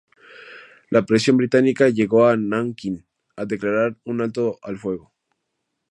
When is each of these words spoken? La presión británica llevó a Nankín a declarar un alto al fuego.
La 0.89 1.05
presión 1.05 1.37
británica 1.37 1.87
llevó 1.89 2.25
a 2.27 2.35
Nankín 2.35 3.05
a 3.35 3.45
declarar 3.45 3.95
un 4.03 4.21
alto 4.21 4.57
al 4.63 4.79
fuego. 4.79 5.13